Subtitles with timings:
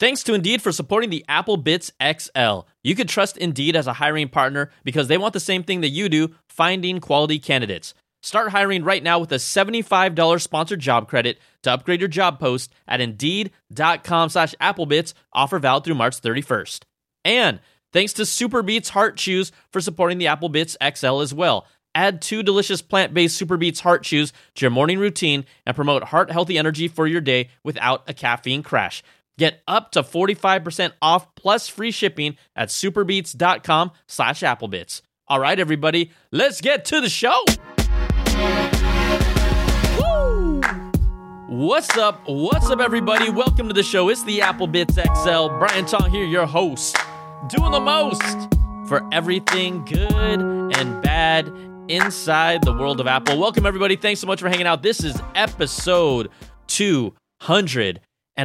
[0.00, 2.60] Thanks to Indeed for supporting the Apple Bits XL.
[2.82, 5.90] You can trust Indeed as a hiring partner because they want the same thing that
[5.90, 7.92] you do finding quality candidates.
[8.22, 12.72] Start hiring right now with a $75 sponsored job credit to upgrade your job post
[12.88, 15.12] at Indeed.com slash Applebits.
[15.34, 16.84] Offer valid through March 31st.
[17.26, 17.60] And
[17.92, 21.66] thanks to Super Beets Heart Chews for supporting the Apple Bits XL as well.
[21.94, 26.04] Add two delicious plant based Super Beets Heart Chews to your morning routine and promote
[26.04, 29.02] heart healthy energy for your day without a caffeine crash.
[29.40, 35.00] Get up to 45% off plus free shipping at superbeets.com slash applebits.
[35.28, 37.42] All right, everybody, let's get to the show.
[39.98, 40.60] Woo!
[41.48, 42.20] What's up?
[42.26, 43.30] What's up, everybody?
[43.30, 44.10] Welcome to the show.
[44.10, 45.48] It's the Apple Bits XL.
[45.58, 46.98] Brian Tong here, your host,
[47.48, 48.20] doing the most
[48.86, 50.42] for everything good
[50.76, 51.50] and bad
[51.88, 53.38] inside the world of Apple.
[53.38, 53.96] Welcome, everybody.
[53.96, 54.82] Thanks so much for hanging out.
[54.82, 56.28] This is episode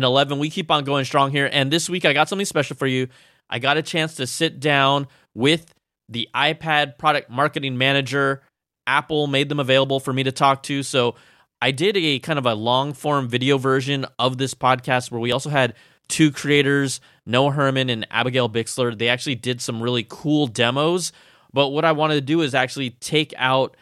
[0.01, 0.39] 211.
[0.39, 1.49] We keep on going strong here.
[1.51, 3.07] And this week, I got something special for you.
[3.49, 5.73] I got a chance to sit down with
[6.09, 8.41] the iPad product marketing manager
[8.87, 10.83] Apple made them available for me to talk to.
[10.83, 11.15] So
[11.61, 15.31] I did a kind of a long form video version of this podcast where we
[15.31, 15.73] also had
[16.07, 18.97] two creators, Noah Herman and Abigail Bixler.
[18.97, 21.11] They actually did some really cool demos.
[21.51, 23.75] But what I wanted to do is actually take out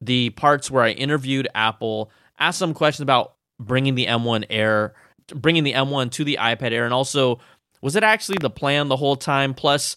[0.00, 4.94] the parts where I interviewed Apple, asked some questions about bringing the M1 Air,
[5.34, 7.40] bringing the M1 to the iPad Air, and also
[7.80, 9.54] was it actually the plan the whole time?
[9.54, 9.96] Plus,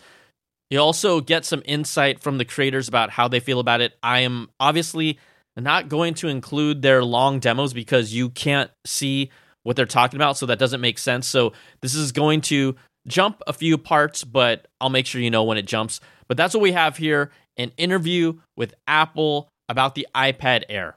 [0.70, 3.94] you also get some insight from the creators about how they feel about it.
[4.04, 5.20] I am obviously
[5.58, 9.32] not going to include their long demos because you can't see
[9.64, 11.28] what they're talking about, so that doesn't make sense.
[11.28, 12.76] So this is going to
[13.08, 16.00] jump a few parts, but I'll make sure you know when it jumps.
[16.28, 20.96] But that's what we have here an interview with Apple about the iPad Air.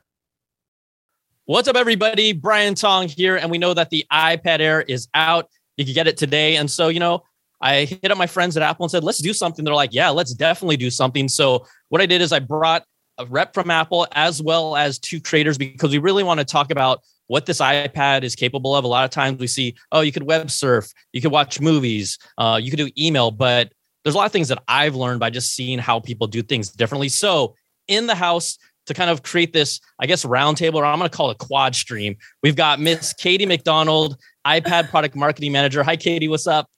[1.47, 2.33] What's up, everybody?
[2.33, 5.51] Brian Tong here, and we know that the iPad Air is out.
[5.77, 6.57] You can get it today.
[6.57, 7.23] And so, you know,
[7.61, 9.63] I hit up my friends at Apple and said, let's do something.
[9.63, 11.29] They're like, yeah, let's definitely do something.
[11.29, 12.85] So what I did is I brought
[13.19, 16.71] a rep from Apple as well as two creators because we really want to talk
[16.71, 18.85] about what this iPad is capable of.
[18.85, 22.19] A lot of times we see, oh, you could web surf, you could watch movies,
[22.39, 23.71] uh, you could do email, but
[24.03, 26.71] there's a lot of things that I've learned by just seeing how people do things
[26.71, 27.11] differently.
[27.11, 27.55] So
[27.87, 28.57] in the house,
[28.87, 31.75] to kind of create this, I guess, roundtable, or I'm going to call it quad
[31.75, 32.17] stream.
[32.43, 35.83] We've got Miss Katie McDonald, iPad product marketing manager.
[35.83, 36.29] Hi, Katie.
[36.29, 36.69] What's up?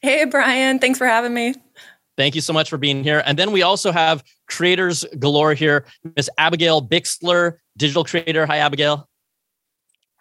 [0.00, 0.78] Hey, Brian.
[0.78, 1.54] Thanks for having me.
[2.16, 3.22] Thank you so much for being here.
[3.24, 8.46] And then we also have creators galore here, Miss Abigail Bixler, digital creator.
[8.46, 9.08] Hi, Abigail.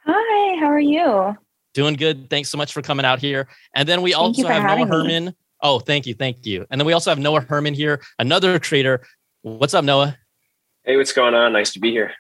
[0.06, 1.36] Hi, how are you?
[1.74, 2.30] Doing good.
[2.30, 3.48] Thanks so much for coming out here.
[3.76, 5.26] And then we thank also have Noah Herman.
[5.26, 5.34] Me.
[5.62, 6.14] Oh, thank you.
[6.14, 6.66] Thank you.
[6.72, 9.06] And then we also have Noah Herman here, another creator.
[9.42, 10.18] What's up, Noah?
[10.90, 11.54] Hey, what's going on?
[11.54, 12.14] Nice to be here.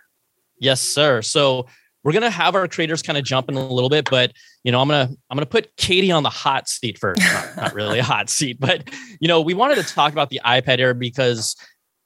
[0.59, 1.23] Yes, sir.
[1.23, 1.65] So
[2.03, 4.31] we're gonna have our creators kind of jump in a little bit, but
[4.63, 7.19] you know, I'm gonna I'm gonna put Katie on the hot seat first.
[7.19, 8.87] not, not really a hot seat, but
[9.19, 11.55] you know, we wanted to talk about the iPad Air because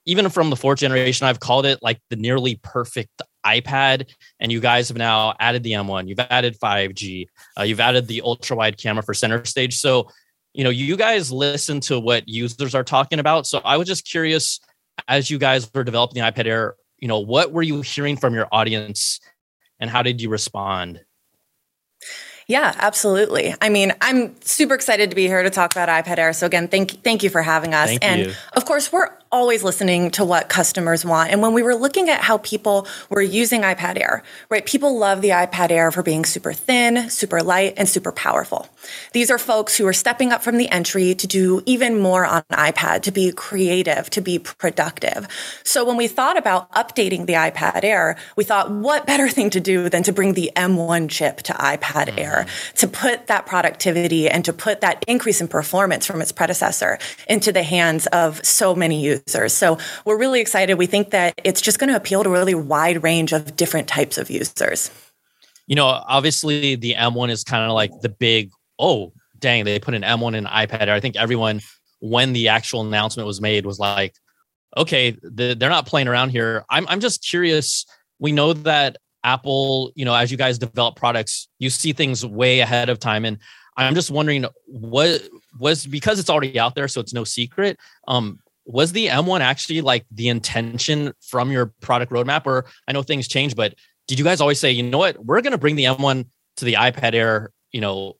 [0.05, 4.09] even from the fourth generation, I've called it like the nearly perfect iPad.
[4.39, 7.27] And you guys have now added the M1, you've added 5G,
[7.59, 9.81] uh, you've added the ultra wide camera for center stage.
[9.81, 10.07] So,
[10.53, 13.47] you know, you guys listen to what users are talking about.
[13.47, 14.61] So I was just curious
[15.07, 18.33] as you guys were developing the iPad Air, you know, what were you hearing from
[18.33, 19.19] your audience
[19.79, 21.01] and how did you respond?
[22.47, 23.55] Yeah, absolutely.
[23.61, 26.33] I mean, I'm super excited to be here to talk about iPad Air.
[26.33, 27.89] So again, thank thank you for having us.
[27.89, 28.33] Thank and you.
[28.53, 31.31] of course, we're always listening to what customers want.
[31.31, 34.63] And when we were looking at how people were using iPad Air, right?
[34.63, 38.69] People love the iPad Air for being super thin, super light, and super powerful.
[39.11, 42.43] These are folks who are stepping up from the entry to do even more on
[42.51, 45.27] iPad, to be creative, to be productive.
[45.63, 49.59] So when we thought about updating the iPad Air, we thought, what better thing to
[49.59, 52.19] do than to bring the M1 chip to iPad mm-hmm.
[52.19, 52.45] Air,
[52.75, 57.51] to put that productivity and to put that increase in performance from its predecessor into
[57.51, 59.53] the hands of so many users users.
[59.53, 60.75] So we're really excited.
[60.75, 63.87] We think that it's just going to appeal to a really wide range of different
[63.87, 64.91] types of users.
[65.67, 69.93] You know, obviously the M1 is kind of like the big, oh, dang, they put
[69.93, 70.89] an M1 in an iPad.
[70.89, 71.61] I think everyone,
[71.99, 74.15] when the actual announcement was made, was like,
[74.75, 76.65] okay, they're not playing around here.
[76.69, 77.85] I'm, I'm just curious.
[78.19, 82.59] We know that Apple, you know, as you guys develop products, you see things way
[82.59, 83.23] ahead of time.
[83.23, 83.37] And
[83.77, 85.21] I'm just wondering what
[85.59, 87.77] was because it's already out there, so it's no secret.
[88.07, 92.45] Um, was the M1 actually like the intention from your product roadmap?
[92.45, 93.75] Or I know things change, but
[94.07, 96.25] did you guys always say, you know what, we're going to bring the M1
[96.57, 98.17] to the iPad Air, you know,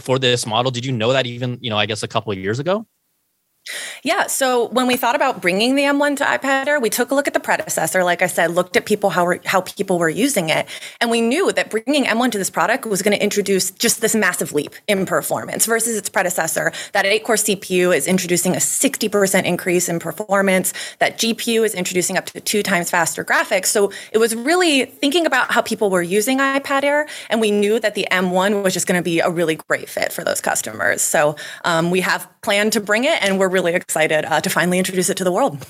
[0.00, 0.70] for this model?
[0.70, 2.86] Did you know that even, you know, I guess a couple of years ago?
[4.02, 4.26] Yeah.
[4.26, 7.26] So when we thought about bringing the M1 to iPad Air, we took a look
[7.26, 8.04] at the predecessor.
[8.04, 10.66] Like I said, looked at people how how people were using it,
[11.00, 14.14] and we knew that bringing M1 to this product was going to introduce just this
[14.14, 16.72] massive leap in performance versus its predecessor.
[16.92, 20.74] That eight core CPU is introducing a 60% increase in performance.
[20.98, 23.66] That GPU is introducing up to two times faster graphics.
[23.66, 27.80] So it was really thinking about how people were using iPad Air, and we knew
[27.80, 31.00] that the M1 was just going to be a really great fit for those customers.
[31.00, 34.78] So um, we have planned to bring it, and we're really excited uh, to finally
[34.78, 35.66] introduce it to the world.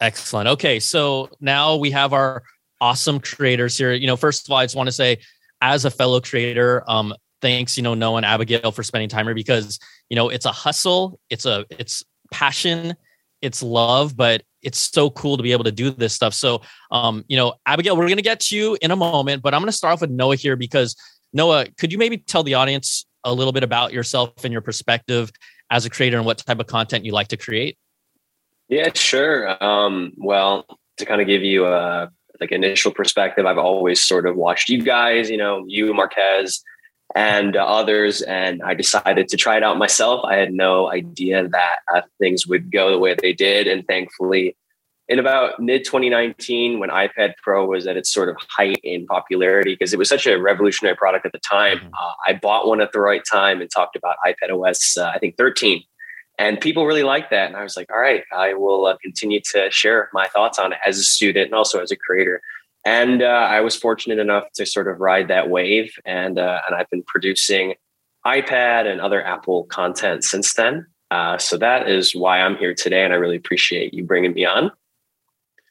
[0.00, 0.48] Excellent.
[0.48, 2.42] Okay, so now we have our
[2.80, 3.92] awesome creators here.
[3.92, 5.18] You know, first of all, I just want to say,
[5.62, 9.34] as a fellow creator, um, thanks, you know, Noah and Abigail for spending time here
[9.34, 9.78] because
[10.10, 12.94] you know it's a hustle, it's a it's passion,
[13.40, 16.34] it's love, but it's so cool to be able to do this stuff.
[16.34, 19.62] So, um, you know, Abigail, we're gonna get to you in a moment, but I'm
[19.62, 20.94] gonna start off with Noah here because
[21.32, 25.30] Noah, could you maybe tell the audience a little bit about yourself and your perspective
[25.70, 27.78] as a creator and what type of content you like to create?
[28.68, 29.62] Yeah, sure.
[29.62, 30.66] Um, well,
[30.98, 32.10] to kind of give you a
[32.40, 36.62] like initial perspective, I've always sort of watched you guys, you know, you Marques
[37.14, 40.24] and uh, others, and I decided to try it out myself.
[40.24, 44.56] I had no idea that uh, things would go the way they did, and thankfully,
[45.08, 49.74] in about mid 2019 when ipad pro was at its sort of height in popularity
[49.74, 51.94] because it was such a revolutionary product at the time mm-hmm.
[52.00, 55.18] uh, i bought one at the right time and talked about ipad os uh, i
[55.18, 55.82] think 13
[56.38, 59.40] and people really liked that and i was like all right i will uh, continue
[59.40, 62.40] to share my thoughts on it as a student and also as a creator.
[62.84, 66.76] And uh, i was fortunate enough to sort of ride that wave and uh, and
[66.76, 67.74] i've been producing
[68.24, 70.86] ipad and other apple content since then.
[71.12, 74.44] Uh, so that is why i'm here today and i really appreciate you bringing me
[74.44, 74.70] on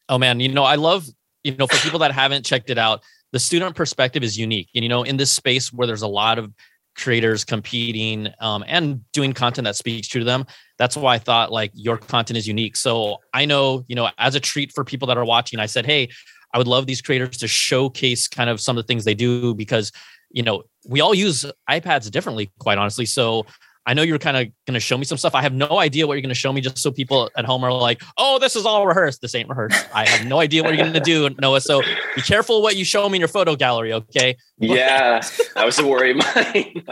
[0.09, 1.05] Oh man, you know, I love,
[1.43, 4.69] you know, for people that haven't checked it out, the student perspective is unique.
[4.75, 6.53] And you know, in this space where there's a lot of
[6.95, 10.45] creators competing um, and doing content that speaks true to them,
[10.77, 12.75] that's why I thought like your content is unique.
[12.75, 15.85] So I know, you know, as a treat for people that are watching, I said,
[15.85, 16.09] hey,
[16.53, 19.53] I would love these creators to showcase kind of some of the things they do
[19.53, 19.91] because
[20.31, 23.05] you know we all use iPads differently, quite honestly.
[23.05, 23.45] So
[23.85, 25.35] I know you're kind of going to show me some stuff.
[25.35, 27.63] I have no idea what you're going to show me, just so people at home
[27.63, 29.87] are like, "Oh, this is all rehearsed." This ain't rehearsed.
[29.93, 31.61] I have no idea what you're going to do, Noah.
[31.61, 31.81] So
[32.15, 34.37] be careful what you show me in your photo gallery, okay?
[34.57, 35.21] Yeah,
[35.55, 36.83] that was a worry of mine.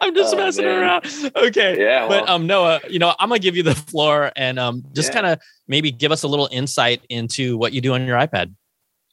[0.00, 0.82] I'm just oh, messing man.
[0.82, 1.06] around.
[1.34, 1.80] Okay.
[1.80, 2.06] Yeah.
[2.06, 2.20] Well.
[2.20, 5.14] But um, Noah, you know, I'm gonna give you the floor and um, just yeah.
[5.14, 8.54] kind of maybe give us a little insight into what you do on your iPad.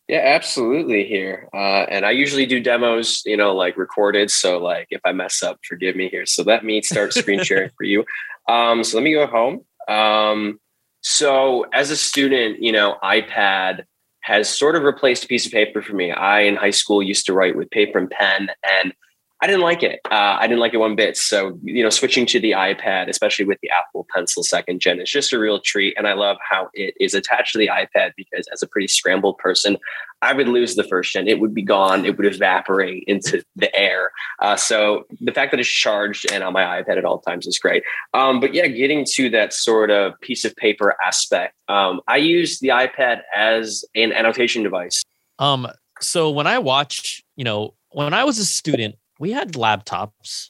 [0.07, 1.05] Yeah, absolutely.
[1.05, 4.29] Here, uh, and I usually do demos, you know, like recorded.
[4.29, 6.25] So, like, if I mess up, forgive me here.
[6.25, 8.03] So let me start screen sharing for you.
[8.49, 9.61] Um, so let me go home.
[9.87, 10.59] Um,
[11.01, 13.83] so as a student, you know, iPad
[14.21, 16.11] has sort of replaced a piece of paper for me.
[16.11, 18.93] I in high school used to write with paper and pen, and
[19.43, 19.99] I didn't like it.
[20.09, 21.17] Uh, I didn't like it one bit.
[21.17, 25.11] So, you know, switching to the iPad, especially with the Apple Pencil second gen, is
[25.11, 25.95] just a real treat.
[25.97, 29.37] And I love how it is attached to the iPad because as a pretty scrambled
[29.39, 29.75] person,
[30.21, 31.27] I would lose the first gen.
[31.27, 32.05] It would be gone.
[32.05, 34.11] It would evaporate into the air.
[34.39, 37.59] Uh, so the fact that it's charged and on my iPad at all times is
[37.59, 37.83] great.
[38.13, 42.59] Um, but yeah, getting to that sort of piece of paper aspect, um, I use
[42.59, 45.03] the iPad as an annotation device.
[45.37, 45.67] Um,
[45.99, 50.49] so when I watch, you know, when I was a student, we had laptops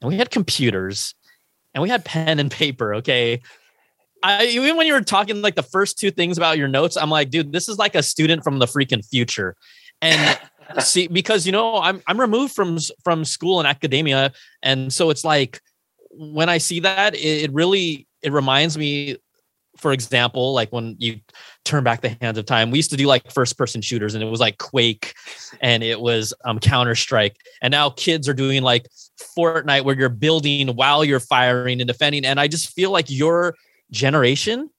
[0.00, 1.14] and we had computers
[1.72, 2.96] and we had pen and paper.
[2.96, 3.40] Okay.
[4.24, 7.10] I, even when you were talking like the first two things about your notes, I'm
[7.10, 9.54] like, dude, this is like a student from the freaking future.
[10.02, 10.36] And
[10.80, 14.32] see, because you know, I'm I'm removed from from school and academia,
[14.64, 15.60] and so it's like
[16.10, 19.18] when I see that, it, it really it reminds me
[19.78, 21.20] for example, like when you
[21.64, 24.22] turn back the hands of time, we used to do like first person shooters and
[24.22, 25.14] it was like Quake
[25.60, 27.36] and it was um, Counter Strike.
[27.62, 28.88] And now kids are doing like
[29.36, 32.24] Fortnite where you're building while you're firing and defending.
[32.24, 33.54] And I just feel like your
[33.90, 34.70] generation,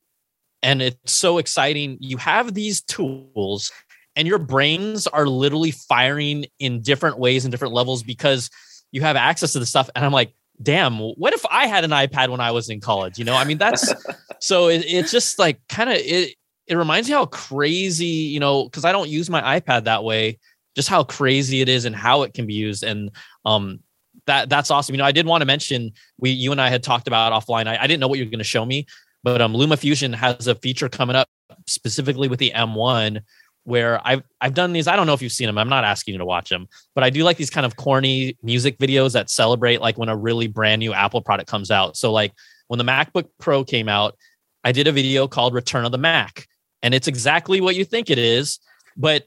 [0.62, 3.72] and it's so exciting, you have these tools
[4.16, 8.50] and your brains are literally firing in different ways and different levels because
[8.92, 9.90] you have access to the stuff.
[9.96, 13.18] And I'm like, damn, what if I had an iPad when I was in college?
[13.18, 13.94] You know, I mean, that's
[14.40, 16.36] so it, it's just like kind of it.
[16.68, 20.38] It reminds me how crazy, you know, because I don't use my iPad that way.
[20.76, 23.10] Just how crazy it is and how it can be used, and
[23.44, 23.80] um,
[24.28, 24.94] that that's awesome.
[24.94, 27.68] You know, I did want to mention we, you and I had talked about offline.
[27.68, 28.86] I, I didn't know what you were going to show me,
[29.24, 31.28] but um, Luma Fusion has a feature coming up
[31.66, 33.22] specifically with the M1
[33.70, 34.88] where I've I've done these.
[34.88, 35.58] I don't know if you've seen them.
[35.58, 38.38] I'm not asking you to watch them, but I do like these kind of corny
[38.44, 41.96] music videos that celebrate like when a really brand new Apple product comes out.
[41.96, 42.34] So like
[42.68, 44.18] when the MacBook Pro came out,
[44.64, 46.48] I did a video called Return of the Mac,
[46.82, 48.60] and it's exactly what you think it is,
[48.98, 49.26] but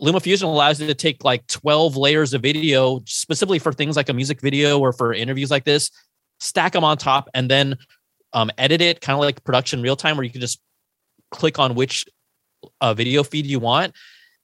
[0.00, 4.12] LumaFusion allows you to take like 12 layers of video specifically for things like a
[4.12, 5.90] music video or for interviews like this
[6.40, 7.76] stack them on top, and then
[8.32, 10.60] um, edit it kind of like production real time, where you can just
[11.30, 12.06] click on which
[12.80, 13.94] uh, video feed you want.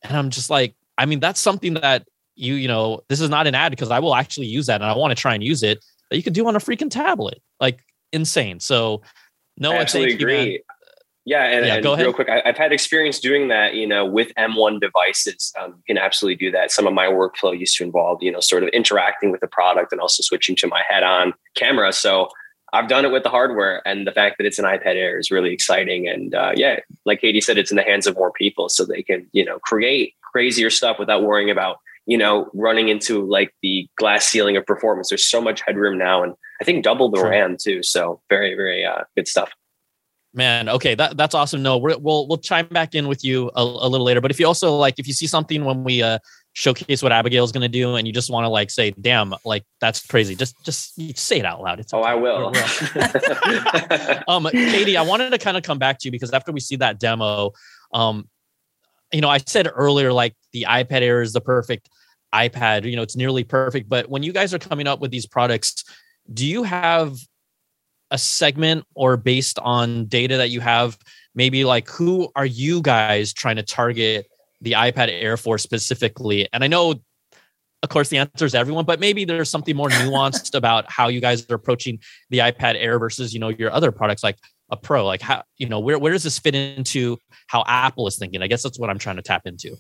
[0.03, 2.07] And I'm just like, I mean, that's something that
[2.37, 4.91] you, you know, this is not an ad because I will actually use that and
[4.91, 7.41] I want to try and use it that you could do on a freaking tablet.
[7.61, 7.81] Like
[8.13, 8.61] insane.
[8.61, 9.03] So
[9.57, 10.63] no, I absolutely agree.
[11.27, 13.75] Yeah, and, yeah, and real quick, I, have had experience doing that.
[13.75, 16.71] You know, with M1 devices, um, you can absolutely do that.
[16.71, 19.91] Some of my workflow used to involve, you know, sort of interacting with the product
[19.91, 21.95] and also switching to my head-on camera.
[21.95, 22.29] So
[22.75, 25.31] I've done it with the hardware, and the fact that it's an iPad Air is
[25.31, 26.09] really exciting.
[26.09, 29.03] And uh, yeah, like Katie said, it's in the hands of more people, so they
[29.03, 31.77] can, you know, create crazier stuff without worrying about,
[32.07, 35.09] you know, running into like the glass ceiling of performance.
[35.09, 37.83] There's so much headroom now, and I think double the RAM too.
[37.85, 39.53] So very, very uh, good stuff.
[40.37, 41.63] Man, okay, that that's awesome.
[41.63, 44.21] No, we will we'll chime back in with you a, a, little later.
[44.21, 46.19] But if you also like, if you see something when we uh,
[46.55, 49.65] showcase what Abigail's going to do, and you just want to like say, "Damn, like
[49.81, 51.81] that's crazy," just just say it out loud.
[51.81, 52.47] It's oh, I will.
[54.29, 56.77] um, Katie, I wanted to kind of come back to you because after we see
[56.77, 57.53] that demo,
[57.93, 58.29] um,
[59.13, 61.91] you know, I said earlier like the iPad Air is the perfect
[62.35, 62.89] iPad.
[62.89, 63.89] You know, it's nearly perfect.
[63.89, 65.85] But when you guys are coming up with these products,
[66.33, 67.17] do you have
[68.11, 70.97] a segment or based on data that you have
[71.35, 74.27] maybe like who are you guys trying to target
[74.61, 76.95] the ipad air for specifically and i know
[77.83, 81.21] of course the answer is everyone but maybe there's something more nuanced about how you
[81.21, 81.99] guys are approaching
[82.31, 84.39] the ipad air versus you know your other products like
[84.71, 87.19] a pro like how you know where, where does this fit into
[87.49, 88.41] how apple is thinking?
[88.41, 89.77] I guess that's what i'm trying to tap into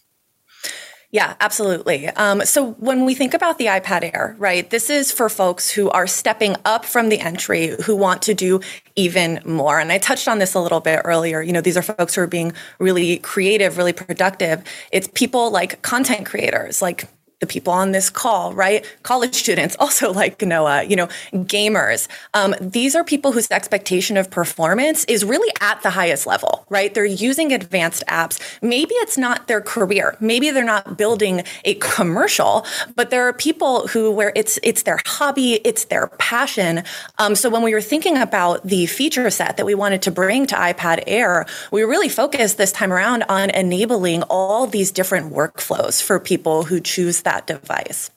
[1.15, 2.09] yeah, absolutely.
[2.09, 5.89] Um, so when we think about the iPad Air, right, this is for folks who
[5.91, 8.59] are stepping up from the entry, who want to do
[8.97, 9.79] even more.
[9.79, 11.41] And I touched on this a little bit earlier.
[11.41, 14.65] You know, these are folks who are being really creative, really productive.
[14.91, 17.05] It's people like content creators, like
[17.45, 18.85] the people on this call, right?
[19.03, 22.09] College students, also like Noah, you know, gamers.
[22.33, 26.93] Um, these are people whose expectation of performance is really at the highest level, right?
[26.95, 28.41] They're using advanced apps.
[28.63, 30.17] Maybe it's not their career.
[30.21, 32.65] Maybe they're not building a commercial,
[32.97, 36.83] but there are people who where it's it's their hobby, it's their passion.
[37.19, 40.47] Um, so when we were thinking about the feature set that we wanted to bring
[40.47, 46.03] to iPad Air, we really focused this time around on enabling all these different workflows
[46.03, 48.11] for people who choose that that device.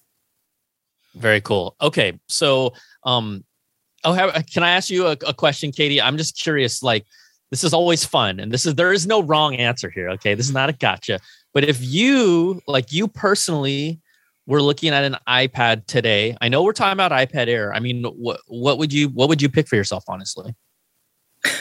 [1.15, 1.75] Very cool.
[1.81, 3.43] Okay, so um,
[4.03, 4.13] oh,
[4.53, 6.01] can I ask you a, a question, Katie?
[6.01, 6.83] I'm just curious.
[6.83, 7.05] Like,
[7.49, 10.09] this is always fun, and this is there is no wrong answer here.
[10.11, 11.19] Okay, this is not a gotcha.
[11.53, 13.99] But if you, like you personally,
[14.45, 17.73] were looking at an iPad today, I know we're talking about iPad Air.
[17.73, 20.53] I mean, what what would you what would you pick for yourself, honestly?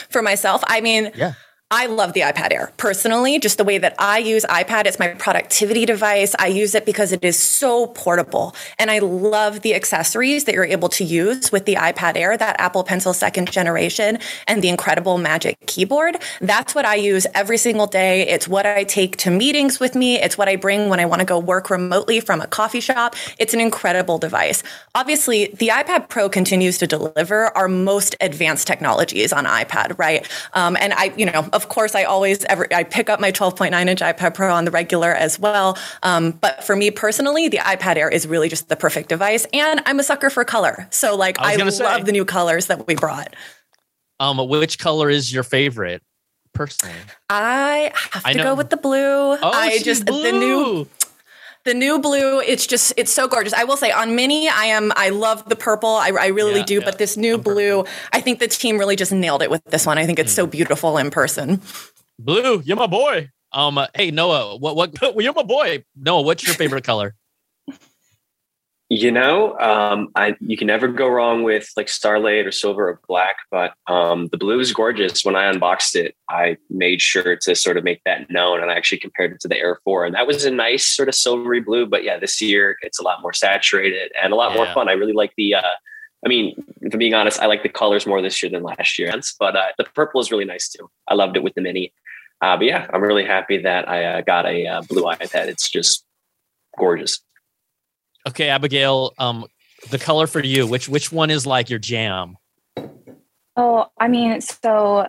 [0.09, 1.33] For myself, I mean, yeah.
[1.69, 4.85] I love the iPad Air personally, just the way that I use iPad.
[4.85, 6.33] It's my productivity device.
[6.39, 8.55] I use it because it is so portable.
[8.79, 12.57] And I love the accessories that you're able to use with the iPad Air, that
[12.57, 16.15] Apple Pencil second generation and the incredible Magic Keyboard.
[16.39, 18.25] That's what I use every single day.
[18.25, 20.17] It's what I take to meetings with me.
[20.21, 23.13] It's what I bring when I want to go work remotely from a coffee shop.
[23.39, 24.63] It's an incredible device.
[24.95, 30.25] Obviously, the iPad Pro continues to deliver our most advanced technologies on iPad, right?
[30.53, 33.87] Um, and I, you know, of course, I always ever I pick up my 12.9
[33.87, 35.77] inch iPad Pro on the regular as well.
[36.03, 39.81] Um, but for me personally, the iPad Air is really just the perfect device, and
[39.85, 40.87] I'm a sucker for color.
[40.91, 43.35] So like I, I love say, the new colors that we brought.
[44.19, 46.01] Um, which color is your favorite?
[46.53, 46.95] Personally,
[47.29, 48.97] I have to I go with the blue.
[48.97, 50.23] Oh, I just blue.
[50.23, 50.87] the new
[51.67, 53.53] the new blue it's just it's so gorgeous.
[53.53, 55.89] I will say on mini i am i love the purple.
[55.89, 56.85] I, I really yeah, do yeah.
[56.85, 57.93] but this new I'm blue purple.
[58.13, 59.97] i think the team really just nailed it with this one.
[59.97, 60.37] I think it's mm.
[60.37, 61.61] so beautiful in person.
[62.17, 63.29] Blue you're my boy.
[63.51, 65.83] Um uh, hey noah what what you're my boy.
[65.95, 67.13] Noah what's your favorite color
[68.89, 73.01] you know, um, I you can never go wrong with like Starlight or Silver or
[73.07, 75.25] Black, but um, the blue is gorgeous.
[75.25, 78.75] When I unboxed it, I made sure to sort of make that known, and I
[78.75, 81.59] actually compared it to the Air Four, and that was a nice sort of silvery
[81.59, 81.85] blue.
[81.85, 84.57] But yeah, this year it's a lot more saturated and a lot yeah.
[84.57, 84.87] more fun.
[84.87, 85.55] I really like the.
[85.55, 85.75] Uh,
[86.25, 88.97] I mean, if I'm being honest, I like the colors more this year than last
[88.97, 89.13] year.
[89.37, 90.89] But uh, the purple is really nice too.
[91.09, 91.93] I loved it with the mini.
[92.41, 95.47] Uh, but yeah, I'm really happy that I uh, got a uh, blue iPad.
[95.47, 96.05] It's just
[96.77, 97.19] gorgeous.
[98.27, 99.45] Okay, Abigail, um,
[99.89, 102.35] the color for you, which which one is like your jam?
[103.55, 105.07] Oh, I mean, so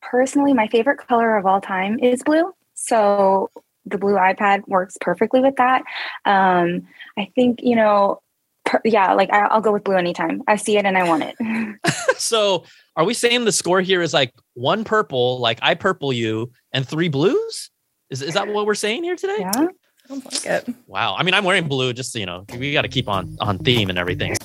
[0.00, 2.52] personally, my favorite color of all time is blue.
[2.74, 3.50] So
[3.84, 5.82] the blue iPad works perfectly with that.
[6.24, 6.82] Um,
[7.18, 8.20] I think you know,
[8.64, 10.42] per, yeah, like I, will go with blue anytime.
[10.46, 11.76] I see it and I want it.
[12.16, 12.64] so,
[12.94, 16.86] are we saying the score here is like one purple, like I purple you, and
[16.86, 17.70] three blues?
[18.08, 19.38] Is is that what we're saying here today?
[19.40, 19.66] Yeah.
[20.12, 20.74] Sounds like it.
[20.86, 21.16] Wow.
[21.16, 23.58] I mean, I'm wearing blue just, so you know, we got to keep on on
[23.58, 24.36] theme and everything.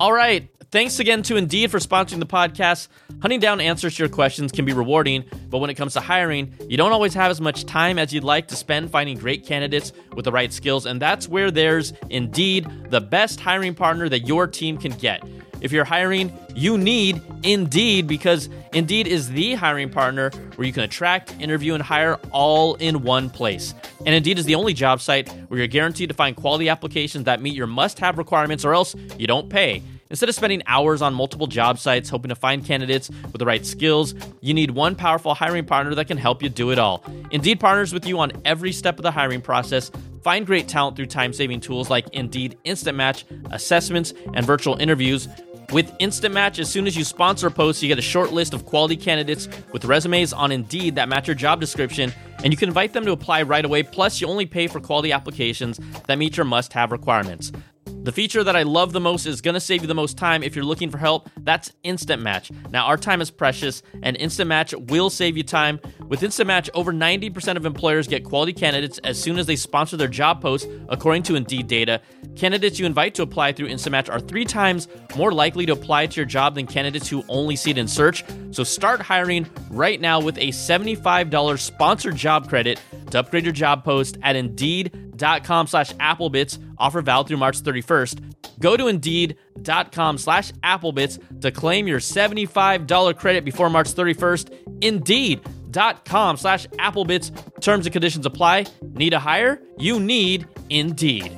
[0.00, 0.48] All right.
[0.70, 2.88] Thanks again to Indeed for sponsoring the podcast.
[3.22, 6.54] Hunting down answers to your questions can be rewarding, but when it comes to hiring,
[6.68, 9.92] you don't always have as much time as you'd like to spend finding great candidates
[10.14, 14.46] with the right skills, and that's where there's Indeed, the best hiring partner that your
[14.46, 15.22] team can get.
[15.60, 20.84] If you're hiring, you need Indeed because Indeed is the hiring partner where you can
[20.84, 23.74] attract, interview, and hire all in one place.
[24.06, 27.42] And Indeed is the only job site where you're guaranteed to find quality applications that
[27.42, 29.82] meet your must have requirements or else you don't pay.
[30.10, 33.66] Instead of spending hours on multiple job sites hoping to find candidates with the right
[33.66, 37.04] skills, you need one powerful hiring partner that can help you do it all.
[37.30, 39.90] Indeed partners with you on every step of the hiring process.
[40.22, 45.28] Find great talent through time saving tools like Indeed Instant Match, assessments, and virtual interviews.
[45.70, 48.54] With Instant Match, as soon as you sponsor a post, you get a short list
[48.54, 52.10] of quality candidates with resumes on Indeed that match your job description,
[52.42, 53.82] and you can invite them to apply right away.
[53.82, 57.52] Plus, you only pay for quality applications that meet your must have requirements.
[58.02, 60.42] The feature that I love the most is going to save you the most time
[60.42, 61.28] if you're looking for help.
[61.40, 62.50] That's Instant Match.
[62.70, 65.80] Now, our time is precious, and Instant Match will save you time.
[66.08, 69.96] With Instant Match, over 90% of employers get quality candidates as soon as they sponsor
[69.98, 72.00] their job post, according to Indeed data.
[72.34, 76.06] Candidates you invite to apply through Instant Match are three times more likely to apply
[76.06, 78.24] to your job than candidates who only see it in search.
[78.52, 83.84] So start hiring right now with a $75 sponsored job credit to upgrade your job
[83.84, 86.58] post at Indeed.com slash Applebits.
[86.78, 88.20] Offer valid through March 31st.
[88.60, 95.57] Go to Indeed.com slash Applebits to claim your $75 credit before March 31st.
[95.68, 97.30] Indeed.com slash Applebits.
[97.60, 98.66] Terms and conditions apply.
[98.94, 99.60] Need a hire?
[99.78, 101.36] You need Indeed.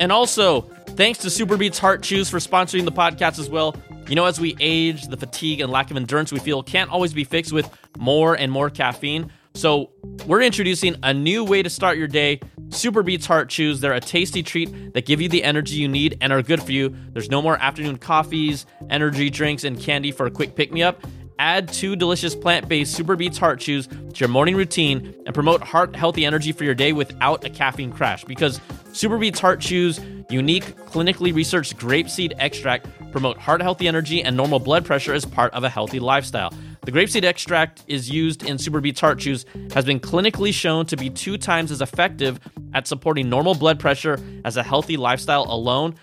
[0.00, 3.76] And also, thanks to Superbeets Heart Chews for sponsoring the podcast as well.
[4.08, 7.12] You know, as we age, the fatigue and lack of endurance we feel can't always
[7.12, 7.68] be fixed with
[7.98, 9.32] more and more caffeine.
[9.54, 9.90] So,
[10.26, 13.80] we're introducing a new way to start your day Superbeets Heart Chews.
[13.80, 16.72] They're a tasty treat that give you the energy you need and are good for
[16.72, 16.94] you.
[17.12, 21.02] There's no more afternoon coffees, energy drinks, and candy for a quick pick me up.
[21.38, 25.94] Add two delicious plant based Superbeets Heart Chews to your morning routine and promote heart
[25.94, 28.58] healthy energy for your day without a caffeine crash because
[28.92, 30.00] Superbeets Heart Chews
[30.30, 35.52] unique clinically researched grapeseed extract promote heart healthy energy and normal blood pressure as part
[35.52, 36.52] of a healthy lifestyle.
[36.86, 41.10] The grapeseed extract is used in Superbeets Heart Chews has been clinically shown to be
[41.10, 42.40] two times as effective
[42.74, 45.96] at supporting normal blood pressure as a healthy lifestyle alone.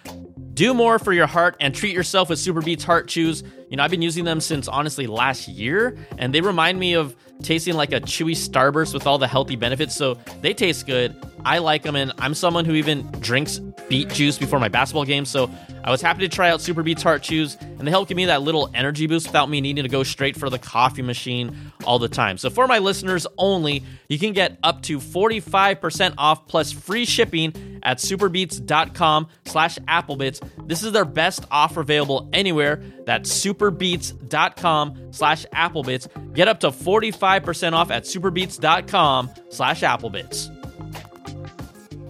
[0.54, 3.44] Do more for your heart and treat yourself with Superbeets Heart Chews.
[3.74, 7.16] You know, I've been using them since honestly last year, and they remind me of
[7.42, 9.96] tasting like a chewy Starburst with all the healthy benefits.
[9.96, 11.16] So they taste good.
[11.46, 15.30] I like them, and I'm someone who even drinks beet juice before my basketball games.
[15.30, 15.50] So
[15.84, 18.42] I was happy to try out Superbeets Heart Chews, and they help give me that
[18.42, 22.08] little energy boost without me needing to go straight for the coffee machine all the
[22.08, 22.38] time.
[22.38, 27.80] So for my listeners only, you can get up to 45% off plus free shipping
[27.84, 30.40] at superbeets.com slash applebits.
[30.68, 32.82] This is their best offer available anywhere.
[33.06, 36.34] That's superbeets.com slash applebits.
[36.34, 40.63] Get up to 45% off at superbeets.com slash applebits.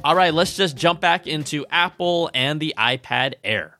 [0.03, 3.79] All right, let's just jump back into Apple and the iPad Air.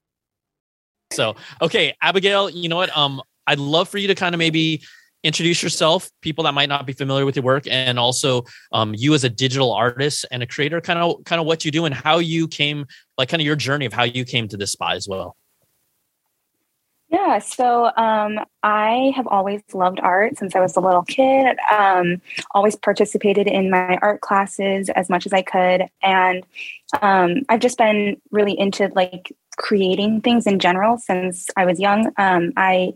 [1.12, 2.96] So, okay, Abigail, you know what?
[2.96, 4.84] Um, I'd love for you to kind of maybe
[5.24, 9.14] introduce yourself, people that might not be familiar with your work, and also um, you
[9.14, 11.94] as a digital artist and a creator, kind of kind of what you do and
[11.94, 12.86] how you came,
[13.18, 15.36] like kind of your journey of how you came to this spot as well.
[17.14, 21.58] Yeah, so um, I have always loved art since I was a little kid.
[21.72, 22.20] Um,
[22.56, 26.44] always participated in my art classes as much as I could, and
[27.04, 32.12] um, I've just been really into like creating things in general since I was young.
[32.18, 32.94] Um, I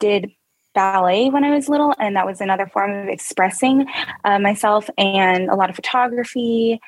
[0.00, 0.32] did
[0.74, 3.86] ballet when I was little, and that was another form of expressing
[4.24, 6.80] uh, myself, and a lot of photography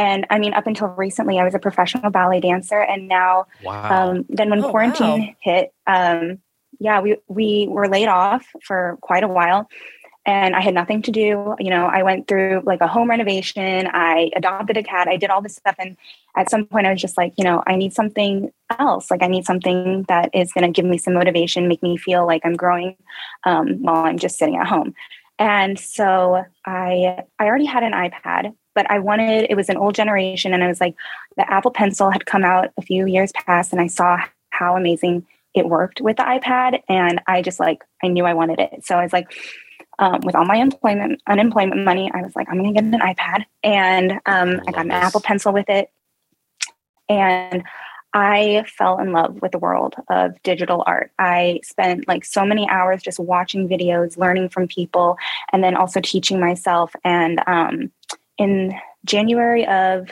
[0.00, 4.12] and I mean, up until recently, I was a professional ballet dancer, and now, wow.
[4.12, 5.34] um, then when oh, quarantine wow.
[5.40, 6.38] hit, um,
[6.78, 9.68] yeah, we we were laid off for quite a while,
[10.24, 11.54] and I had nothing to do.
[11.58, 13.88] You know, I went through like a home renovation.
[13.92, 15.06] I adopted a cat.
[15.06, 15.98] I did all this stuff, and
[16.34, 19.10] at some point, I was just like, you know, I need something else.
[19.10, 22.26] Like, I need something that is going to give me some motivation, make me feel
[22.26, 22.96] like I'm growing
[23.44, 24.94] um, while I'm just sitting at home.
[25.38, 29.94] And so I I already had an iPad but I wanted it was an old
[29.94, 30.94] generation and I was like
[31.36, 34.16] the Apple Pencil had come out a few years past and I saw
[34.48, 38.58] how amazing it worked with the iPad and I just like I knew I wanted
[38.58, 38.86] it.
[38.86, 39.30] So I was like
[39.98, 43.44] um, with all my employment unemployment money, I was like, I'm gonna get an iPad.
[43.62, 45.90] And um, I got an Apple Pencil with it.
[47.10, 47.62] And
[48.14, 51.12] I fell in love with the world of digital art.
[51.18, 55.18] I spent like so many hours just watching videos, learning from people,
[55.52, 56.96] and then also teaching myself.
[57.04, 57.92] And um,
[58.40, 58.74] in
[59.04, 60.08] January of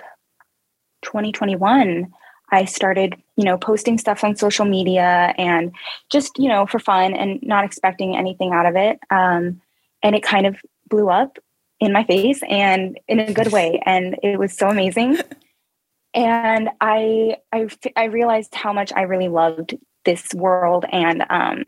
[1.02, 2.12] 2021,
[2.52, 5.72] I started, you know, posting stuff on social media and
[6.10, 8.98] just, you know, for fun and not expecting anything out of it.
[9.10, 9.62] Um,
[10.02, 10.56] and it kind of
[10.90, 11.38] blew up
[11.80, 13.80] in my face and in a good way.
[13.86, 15.18] And it was so amazing.
[16.14, 20.84] and I, I, I realized how much I really loved this world.
[20.92, 21.64] And um,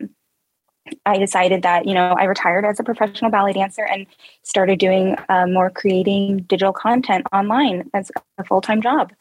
[1.05, 4.07] I decided that, you know, I retired as a professional ballet dancer and
[4.43, 9.11] started doing uh, more creating digital content online as a full time job.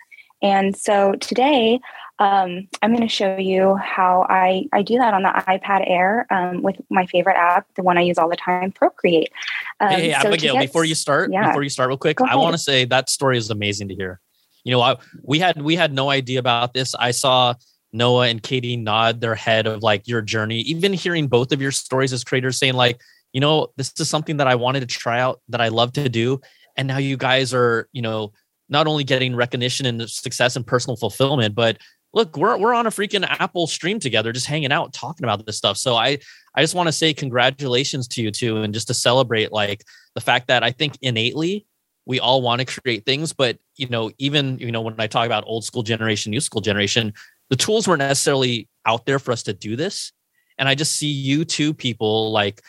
[0.43, 1.81] And so today,
[2.19, 6.27] um, I'm going to show you how I, I do that on the iPad Air
[6.31, 9.33] um, with my favorite app, the one I use all the time, Procreate.
[9.81, 11.49] Um, hey, hey so Abigail, get, before you start, yeah.
[11.49, 14.21] before you start real quick, I want to say that story is amazing to hear.
[14.65, 16.95] You know, I, we had we had no idea about this.
[16.95, 17.55] I saw
[17.93, 20.61] Noah and Katie nod their head of like your journey.
[20.61, 23.01] Even hearing both of your stories as creators saying like,
[23.33, 26.09] you know, this is something that I wanted to try out that I love to
[26.09, 26.41] do,
[26.77, 28.33] and now you guys are, you know,
[28.69, 31.79] not only getting recognition and success and personal fulfillment, but
[32.13, 35.57] look, we're we're on a freaking Apple stream together, just hanging out, talking about this
[35.57, 35.77] stuff.
[35.77, 36.19] So I
[36.55, 40.21] I just want to say congratulations to you two, and just to celebrate like the
[40.21, 41.67] fact that I think innately
[42.07, 45.27] we all want to create things, but you know, even you know, when I talk
[45.27, 47.13] about old school generation, new school generation,
[47.51, 50.13] the tools weren't necessarily out there for us to do this.
[50.59, 52.63] And I just see you two people like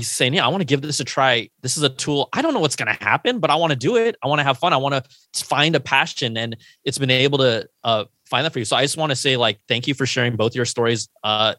[0.00, 1.50] saying, yeah, I want to give this a try.
[1.60, 2.28] This is a tool.
[2.32, 4.16] I don't know what's going to happen, but I want to do it.
[4.22, 4.72] I want to have fun.
[4.72, 8.58] I want to find a passion, and it's been able to uh, find that for
[8.58, 8.64] you.
[8.64, 11.08] So I just want to say, like, thank you for sharing both your stories.
[11.22, 11.54] Uh,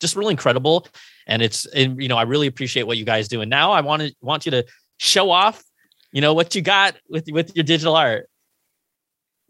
[0.00, 0.86] just really incredible,
[1.26, 3.40] and it's and you know I really appreciate what you guys do.
[3.40, 4.64] And now I want to want you to
[4.98, 5.62] show off,
[6.12, 8.28] you know, what you got with with your digital art.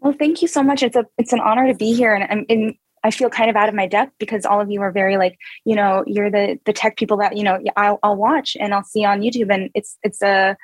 [0.01, 0.83] Well, thank you so much.
[0.83, 3.69] It's a it's an honor to be here, and, and I feel kind of out
[3.69, 6.73] of my depth because all of you are very like, you know, you're the the
[6.73, 9.97] tech people that you know I'll, I'll watch and I'll see on YouTube, and it's
[10.03, 10.57] it's a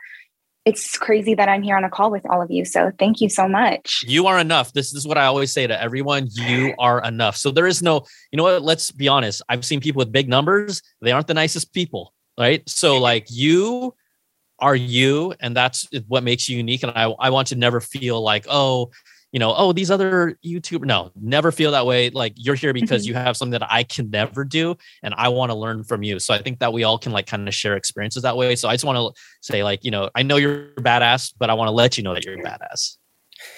[0.64, 2.64] it's crazy that I'm here on a call with all of you.
[2.64, 4.02] So thank you so much.
[4.06, 4.72] You are enough.
[4.72, 6.28] This is what I always say to everyone.
[6.30, 7.36] You are enough.
[7.36, 8.62] So there is no, you know what?
[8.62, 9.42] Let's be honest.
[9.48, 10.80] I've seen people with big numbers.
[11.02, 12.66] They aren't the nicest people, right?
[12.66, 13.94] So like you
[14.58, 16.82] are you, and that's what makes you unique.
[16.82, 18.90] And I, I want to never feel like, oh,
[19.34, 20.86] you know, oh, these other YouTubers.
[20.86, 22.08] No, never feel that way.
[22.08, 23.08] Like you're here because mm-hmm.
[23.08, 26.20] you have something that I can never do, and I want to learn from you.
[26.20, 28.54] So I think that we all can like kind of share experiences that way.
[28.54, 31.54] So I just want to say, like, you know, I know you're badass, but I
[31.54, 32.96] want to let you know that you're badass.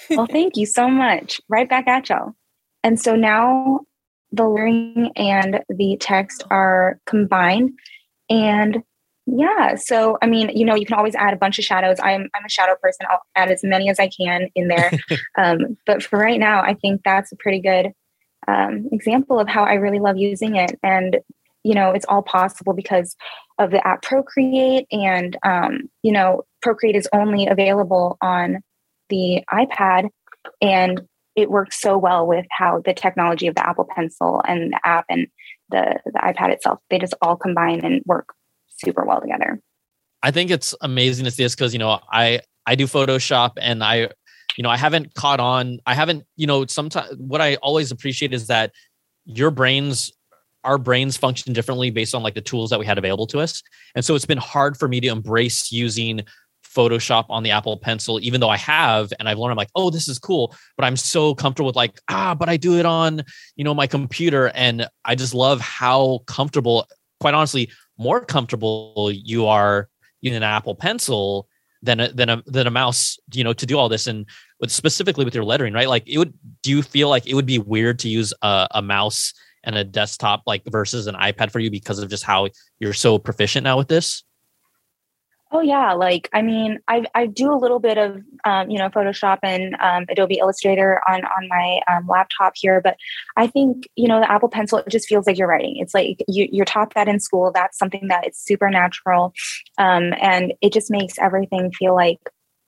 [0.09, 1.39] well, thank you so much.
[1.47, 2.33] Right back at y'all.
[2.83, 3.81] And so now
[4.31, 7.69] the learning and the text are combined
[8.31, 8.81] and
[9.27, 9.75] yeah.
[9.75, 11.97] So, I mean, you know, you can always add a bunch of shadows.
[12.01, 13.05] I'm, I'm a shadow person.
[13.09, 14.91] I'll add as many as I can in there.
[15.37, 17.91] um, but for right now, I think that's a pretty good
[18.47, 20.79] um, example of how I really love using it.
[20.81, 21.17] And,
[21.63, 23.17] you know, it's all possible because
[23.59, 24.87] of the app Procreate.
[24.93, 28.59] And, um, you know, Procreate is only available on
[29.09, 30.07] the iPad.
[30.61, 31.01] And
[31.35, 35.05] it works so well with how the technology of the Apple Pencil and the app
[35.09, 35.27] and
[35.69, 38.29] the, the iPad itself, they just all combine and work
[38.77, 39.61] super well together.
[40.23, 43.83] I think it's amazing to see this because you know I I do Photoshop and
[43.83, 44.09] I
[44.57, 45.79] you know I haven't caught on.
[45.85, 48.71] I haven't you know sometimes what I always appreciate is that
[49.25, 50.11] your brains
[50.63, 53.61] our brains function differently based on like the tools that we had available to us
[53.95, 56.21] and so it's been hard for me to embrace using
[56.65, 59.89] photoshop on the apple pencil even though i have and i've learned i'm like oh
[59.89, 63.23] this is cool but i'm so comfortable with like ah but i do it on
[63.55, 66.85] you know my computer and i just love how comfortable
[67.19, 69.89] quite honestly more comfortable you are
[70.21, 71.47] in an Apple Pencil
[71.83, 74.25] than a, than a than a mouse, you know, to do all this and
[74.59, 75.89] with specifically with your lettering, right?
[75.89, 76.33] Like, it would.
[76.63, 79.33] Do you feel like it would be weird to use a, a mouse
[79.63, 83.19] and a desktop like versus an iPad for you because of just how you're so
[83.19, 84.23] proficient now with this?
[85.49, 88.89] Oh yeah, like I mean, I I do a little bit of um, you know
[88.89, 92.97] Photoshop and um, Adobe Illustrator on on my um, laptop here, but
[93.37, 95.77] I think you know the Apple Pencil it just feels like you're writing.
[95.77, 97.51] It's like you, you're taught that in school.
[97.53, 99.33] That's something that it's super natural,
[99.77, 102.19] um, and it just makes everything feel like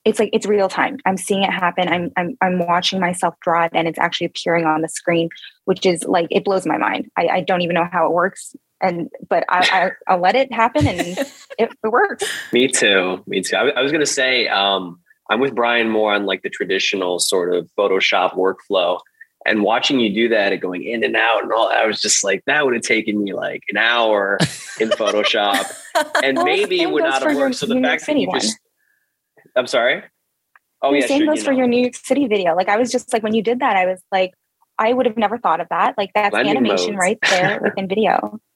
[0.06, 1.00] it's like it's real time.
[1.06, 1.89] I'm seeing it happen.
[1.89, 5.28] I'm I'm I'm watching myself draw it, and it's actually appearing on the screen,
[5.65, 7.12] which is like it blows my mind.
[7.18, 10.52] I, I don't even know how it works and but I, I will let it
[10.54, 12.24] happen and it, it works.
[12.52, 13.24] Me too.
[13.28, 13.56] Me too.
[13.56, 17.54] I, I was gonna say um, I'm with Brian more on like the traditional sort
[17.54, 19.00] of Photoshop workflow.
[19.46, 22.26] And watching you do that and going in and out and all, I was just
[22.26, 24.38] like, that would have taken me like an hour
[24.82, 25.74] in Photoshop,
[26.22, 27.56] and well, maybe it would not have worked.
[27.56, 28.42] So the New fact that you one.
[28.42, 28.60] just,
[29.56, 30.04] I'm sorry.
[30.82, 31.60] Oh yeah, same sure, goes for know.
[31.60, 32.54] your New York City video.
[32.54, 34.34] Like I was just like when you did that, I was like,
[34.78, 35.98] I would have never thought of that.
[35.98, 37.00] Like that's Blending animation modes.
[37.00, 38.39] right there within video.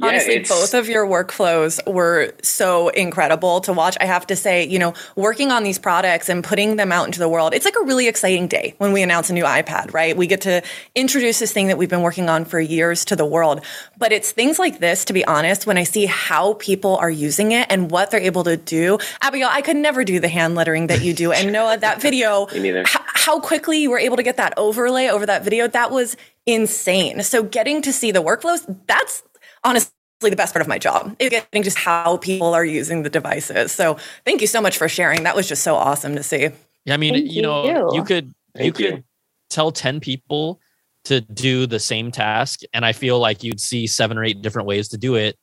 [0.00, 3.96] Honestly, both of your workflows were so incredible to watch.
[4.00, 7.18] I have to say, you know, working on these products and putting them out into
[7.18, 10.16] the world, it's like a really exciting day when we announce a new iPad, right?
[10.16, 10.62] We get to
[10.94, 13.64] introduce this thing that we've been working on for years to the world.
[13.98, 17.50] But it's things like this, to be honest, when I see how people are using
[17.50, 18.98] it and what they're able to do.
[19.20, 21.32] Abigail, I could never do the hand lettering that you do.
[21.32, 22.46] And Noah, that video,
[22.86, 27.22] how quickly you were able to get that overlay over that video, that was insane.
[27.22, 29.22] So getting to see the workflows, that's
[29.68, 33.10] honestly the best part of my job is getting just how people are using the
[33.10, 33.70] devices.
[33.70, 35.22] So thank you so much for sharing.
[35.22, 36.48] That was just so awesome to see.
[36.84, 39.04] Yeah, I mean, thank you know, you, you could thank you could
[39.48, 40.60] tell 10 people
[41.04, 44.66] to do the same task and I feel like you'd see seven or eight different
[44.66, 45.38] ways to do it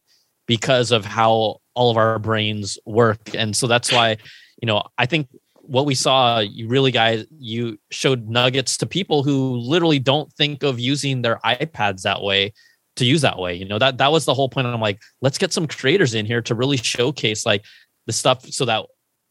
[0.46, 3.34] because of how all of our brains work.
[3.34, 4.18] And so that's why,
[4.62, 5.30] you know, I think
[5.62, 10.64] what we saw, you really guys, you showed nuggets to people who literally don't think
[10.64, 12.54] of using their iPads that way
[12.95, 13.55] to use that way.
[13.55, 14.67] You know, that that was the whole point.
[14.67, 17.63] I'm like, let's get some creators in here to really showcase like
[18.05, 18.86] the stuff so that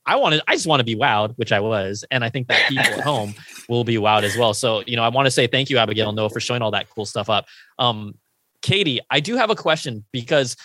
[0.06, 2.04] I wanted, I just want to be wowed, which I was.
[2.10, 3.34] And I think that people at home
[3.68, 4.52] will be wowed as well.
[4.52, 6.90] So, you know, I want to say thank you, Abigail Noah, for showing all that
[6.90, 7.46] cool stuff up.
[7.78, 8.14] Um,
[8.60, 10.56] Katie, I do have a question because,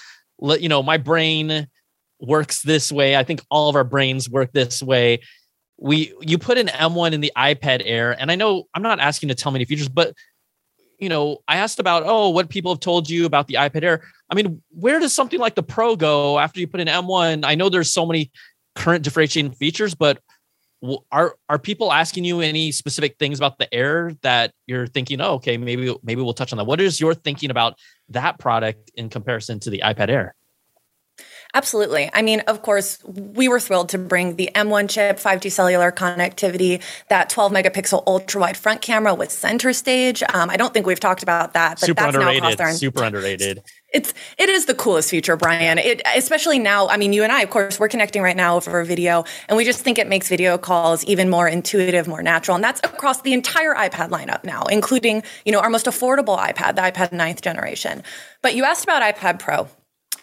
[0.42, 1.68] you know, my brain
[2.20, 3.16] works this way.
[3.16, 5.22] I think all of our brains work this way.
[5.78, 9.30] We, you put an M1 in the iPad Air, and I know I'm not asking
[9.30, 10.14] to tell me any features, but
[11.00, 14.02] you know, I asked about, oh, what people have told you about the iPad Air.
[14.30, 17.46] I mean, where does something like the Pro go after you put an M1?
[17.46, 18.32] I know there's so many
[18.76, 20.20] current differentiating features, but
[21.12, 25.34] are are people asking you any specific things about the Air that you're thinking, oh,
[25.34, 26.66] okay, maybe maybe we'll touch on that.
[26.66, 27.76] What is your thinking about
[28.10, 30.36] that product in comparison to the iPad Air?
[31.56, 32.12] Absolutely.
[32.14, 36.80] I mean, of course, we were thrilled to bring the M1 chip, 5G cellular connectivity,
[37.08, 40.22] that 12 megapixel ultra wide front camera with center stage.
[40.34, 42.44] Um, I don't think we've talked about that, but super that's underrated.
[42.44, 43.64] now across super underrated.
[43.92, 45.80] It's it is the coolest feature, Brian.
[45.80, 46.88] It especially now.
[46.88, 49.66] I mean, you and I, of course, we're connecting right now over video, and we
[49.66, 53.34] just think it makes video calls even more intuitive, more natural, and that's across the
[53.34, 58.04] entire iPad lineup now, including you know our most affordable iPad, the iPad ninth generation.
[58.44, 59.68] But you asked about iPad Pro.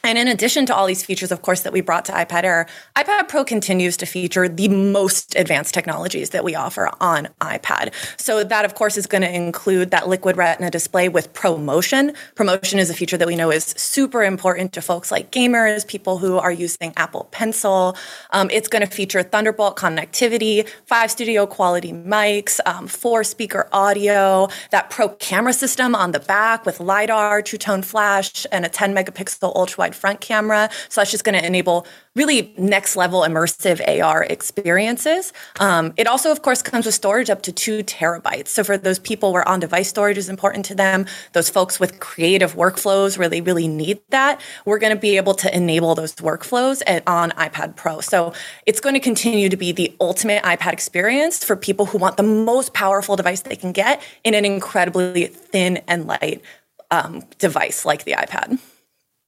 [0.07, 2.66] And in addition to all these features, of course, that we brought to iPad Air,
[2.95, 7.92] iPad Pro continues to feature the most advanced technologies that we offer on iPad.
[8.16, 12.14] So that, of course, is going to include that liquid retina display with ProMotion.
[12.37, 16.19] ProMotion is a feature that we know is super important to folks like gamers, people
[16.19, 17.97] who are using Apple Pencil.
[18.31, 24.47] Um, it's going to feature Thunderbolt connectivity, five studio quality mics, um, four speaker audio,
[24.71, 28.95] that Pro camera system on the back with LiDAR, two tone flash, and a 10
[28.95, 30.70] megapixel ultra wide front camera.
[30.88, 35.32] So that's just going to enable really next level immersive AR experiences.
[35.61, 38.48] Um, it also, of course, comes with storage up to two terabytes.
[38.48, 42.00] So for those people where on device storage is important to them, those folks with
[42.00, 46.14] creative workflows where they really need that, we're going to be able to enable those
[46.16, 48.00] workflows at, on iPad Pro.
[48.00, 48.32] So
[48.64, 52.22] it's going to continue to be the ultimate iPad experience for people who want the
[52.22, 56.42] most powerful device they can get in an incredibly thin and light
[56.90, 58.59] um, device like the iPad.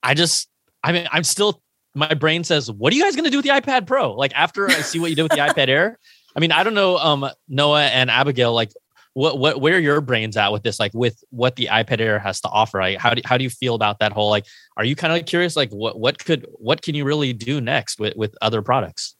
[0.02, 0.47] I just
[0.82, 1.62] I mean, I'm still
[1.94, 4.32] my brain says, "What are you guys going to do with the iPad Pro?" Like
[4.34, 5.98] after I see what you did with the iPad Air.
[6.36, 8.70] I mean, I don't know, um, Noah and Abigail, like
[9.14, 12.40] what what where your brains at with this, like with what the iPad Air has
[12.42, 12.78] to offer.
[12.78, 14.30] Like, how do how do you feel about that whole?
[14.30, 17.60] Like, are you kind of curious, like what what could what can you really do
[17.60, 19.16] next with with other products?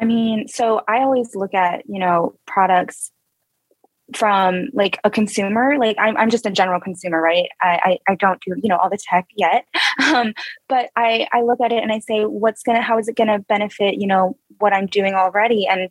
[0.00, 3.11] I mean, so I always look at you know products
[4.16, 7.48] from like a consumer like i'm, I'm just a general consumer right?
[7.60, 9.66] I, I, I don't do you know all the tech yet.
[10.12, 10.34] Um,
[10.68, 13.38] but i i look at it and i say what's gonna how is it gonna
[13.38, 15.66] benefit you know what i'm doing already?
[15.66, 15.90] And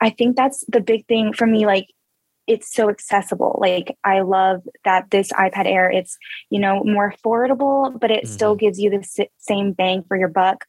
[0.00, 1.86] i think that's the big thing for me like
[2.48, 3.58] it's so accessible.
[3.60, 6.16] Like i love that this ipad air it's
[6.50, 8.32] you know more affordable but it mm-hmm.
[8.32, 10.64] still gives you the same bang for your buck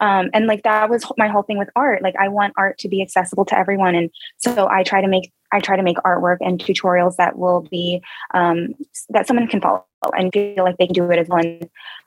[0.00, 2.88] um, and like that was my whole thing with art like i want art to
[2.88, 6.38] be accessible to everyone and so i try to make I try to make artwork
[6.40, 8.02] and tutorials that will be
[8.34, 8.74] um,
[9.10, 9.84] that someone can follow
[10.16, 11.42] and feel like they can do it as well.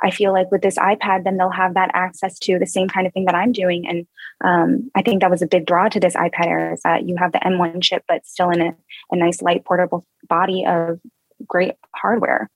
[0.02, 3.08] I feel like with this iPad, then they'll have that access to the same kind
[3.08, 3.88] of thing that I'm doing.
[3.88, 4.08] And
[4.44, 7.16] um, I think that was a big draw to this iPad Air is that you
[7.18, 8.76] have the M1 chip, but still in a,
[9.12, 11.00] a nice light portable body of
[11.48, 12.50] great hardware.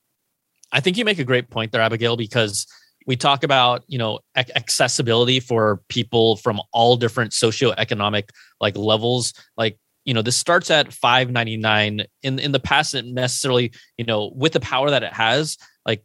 [0.72, 2.66] I think you make a great point there, Abigail, because
[3.06, 9.32] we talk about you know accessibility for people from all different socioeconomic like levels.
[9.56, 14.32] Like you know this starts at 599 in in the past it necessarily you know
[14.34, 16.04] with the power that it has like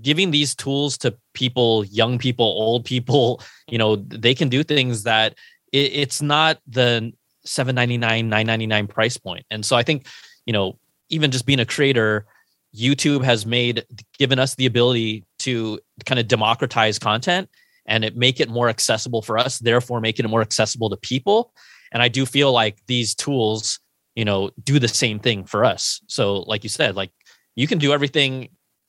[0.00, 5.02] giving these tools to people young people old people you know they can do things
[5.04, 5.34] that
[5.72, 7.12] it, it's not the
[7.44, 9.44] 799 999 price point.
[9.50, 10.06] And so i think
[10.46, 10.78] you know
[11.08, 12.26] even just being a creator
[12.74, 13.84] YouTube has made
[14.18, 17.48] given us the ability to kind of democratize content
[17.86, 21.52] and it make it more accessible for us, therefore making it more accessible to people.
[21.92, 23.78] And I do feel like these tools,
[24.14, 26.00] you know, do the same thing for us.
[26.06, 27.10] So, like you said, like
[27.54, 28.48] you can do everything.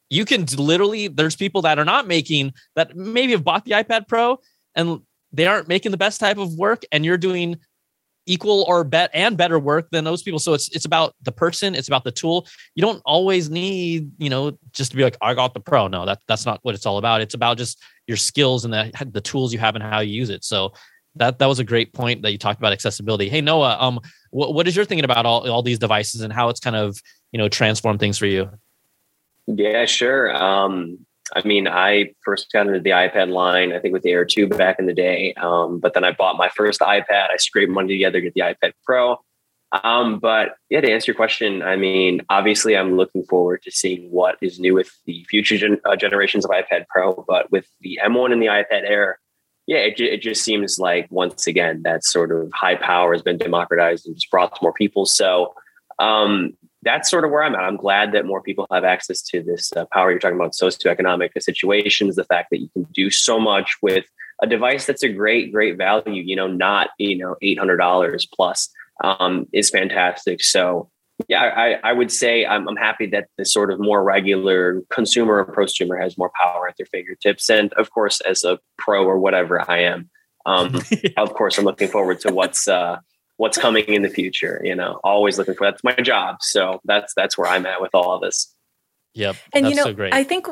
[0.10, 4.08] You can literally, there's people that are not making that maybe have bought the iPad
[4.08, 4.40] Pro
[4.76, 7.58] and they aren't making the best type of work, and you're doing
[8.26, 10.40] equal or bet and better work than those people.
[10.40, 12.48] So it's it's about the person, it's about the tool.
[12.76, 15.88] You don't always need, you know, just to be like, I got the pro.
[15.88, 17.22] No, that that's not what it's all about.
[17.22, 20.30] It's about just your skills and the the tools you have and how you use
[20.30, 20.44] it.
[20.44, 20.74] So
[21.16, 23.30] that that was a great point that you talked about accessibility.
[23.30, 24.00] Hey Noah, um,
[24.32, 27.00] what what is your thinking about all all these devices and how it's kind of
[27.32, 28.50] you know transformed things for you?
[29.48, 30.34] Yeah, sure.
[30.36, 31.06] Um,
[31.36, 34.48] I mean, I first got into the iPad line, I think with the Air 2
[34.48, 35.34] back in the day.
[35.36, 37.30] Um, but then I bought my first iPad.
[37.32, 39.18] I scraped money together to get the iPad Pro.
[39.84, 44.12] Um, but yeah, to answer your question, I mean, obviously, I'm looking forward to seeing
[44.12, 47.26] what is new with the future gen- uh, generations of iPad Pro.
[47.28, 49.20] But with the M1 and the iPad Air,
[49.66, 53.38] yeah, it, it just seems like once again that sort of high power has been
[53.38, 55.06] democratized and just brought to more people.
[55.06, 55.56] So
[56.00, 57.62] um, that's sort of where I'm at.
[57.62, 60.12] I'm glad that more people have access to this uh, power.
[60.12, 64.06] You're talking about socioeconomic situations, the fact that you can do so much with
[64.42, 66.22] a device that's a great, great value.
[66.22, 68.70] You know, not you know eight hundred dollars plus
[69.04, 70.44] um, is fantastic.
[70.44, 70.90] So
[71.28, 75.38] yeah, I, I would say I'm, I'm happy that the sort of more regular consumer
[75.38, 77.50] or prosumer has more power at their fingertips.
[77.50, 80.10] And of course, as a pro or whatever I am,
[80.46, 80.82] um,
[81.18, 82.98] of course, I'm looking forward to what's uh,
[83.38, 86.38] what's coming in the future you know always looking for that's my job.
[86.42, 88.54] So that's that's where i'm at with all of this.
[89.14, 89.36] Yep.
[89.54, 90.48] And you know so i think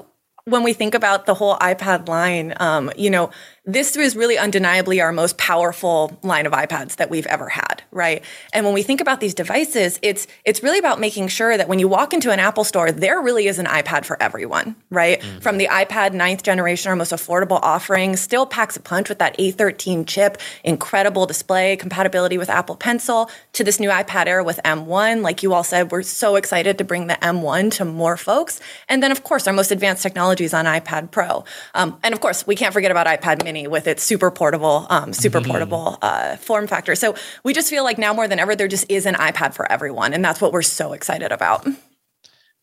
[0.45, 3.29] when we think about the whole ipad line um, you know
[3.65, 8.23] this is really undeniably our most powerful line of iPads that we've ever had, right?
[8.53, 11.77] And when we think about these devices, it's it's really about making sure that when
[11.77, 15.21] you walk into an Apple store, there really is an iPad for everyone, right?
[15.21, 15.39] Mm-hmm.
[15.39, 19.37] From the iPad ninth generation, our most affordable offering, still packs a punch with that
[19.37, 25.21] A13 chip, incredible display, compatibility with Apple Pencil, to this new iPad Air with M1.
[25.21, 28.59] Like you all said, we're so excited to bring the M1 to more folks.
[28.89, 31.45] And then, of course, our most advanced technologies on iPad Pro.
[31.75, 35.13] Um, and of course, we can't forget about iPad Mini with its super portable, um,
[35.13, 35.51] super mm-hmm.
[35.51, 36.95] portable uh, form factor.
[36.95, 39.71] So we just feel like now more than ever, there just is an iPad for
[39.71, 41.65] everyone, and that's what we're so excited about.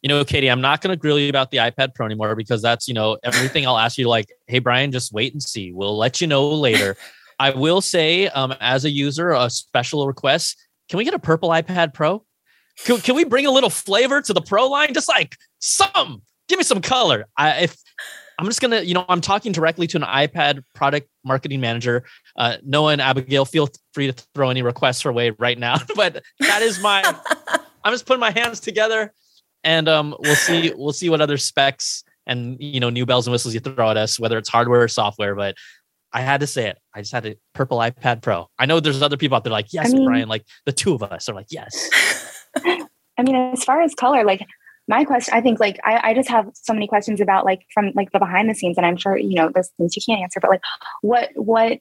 [0.03, 2.63] You know, Katie, I'm not going to grill you about the iPad Pro anymore because
[2.63, 3.67] that's you know everything.
[3.67, 5.73] I'll ask you like, hey Brian, just wait and see.
[5.73, 6.97] We'll let you know later.
[7.41, 10.57] I will say, um, as a user, a special request:
[10.89, 12.25] can we get a purple iPad Pro?
[12.85, 14.95] Can, can we bring a little flavor to the Pro line?
[14.95, 17.27] Just like some, give me some color.
[17.37, 17.77] I, if
[18.39, 22.05] I'm just gonna, you know, I'm talking directly to an iPad product marketing manager.
[22.37, 25.77] Uh, Noah and Abigail, feel free to throw any requests her way right now.
[25.97, 27.03] but that is my,
[27.85, 29.13] I'm just putting my hands together,
[29.65, 33.33] and um, we'll see, we'll see what other specs and you know new bells and
[33.33, 35.35] whistles you throw at us, whether it's hardware or software.
[35.35, 35.57] But
[36.13, 36.79] I had to say it.
[36.95, 38.49] I just had a purple iPad Pro.
[38.59, 40.29] I know there's other people out there like, yes, I mean, Brian.
[40.29, 41.91] Like the two of us are like, yes.
[42.57, 44.47] I mean, as far as color, like
[44.89, 47.93] my question i think like I, I just have so many questions about like from
[47.95, 50.41] like the behind the scenes and i'm sure you know there's things you can't answer
[50.41, 50.63] but like
[51.03, 51.79] what what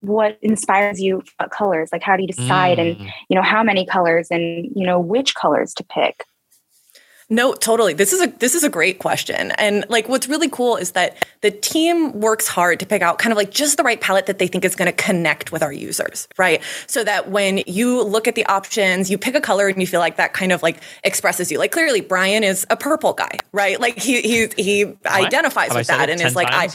[0.00, 2.92] what inspires you colors like how do you decide mm.
[2.92, 6.24] and you know how many colors and you know which colors to pick
[7.30, 7.92] no, totally.
[7.92, 9.50] This is a this is a great question.
[9.58, 13.32] And like what's really cool is that the team works hard to pick out kind
[13.32, 15.72] of like just the right palette that they think is going to connect with our
[15.72, 16.62] users, right?
[16.86, 20.00] So that when you look at the options, you pick a color and you feel
[20.00, 21.58] like that kind of like expresses you.
[21.58, 23.78] Like clearly Brian is a purple guy, right?
[23.78, 26.68] Like he he he identifies with that and is like I